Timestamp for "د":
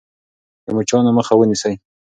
0.65-0.67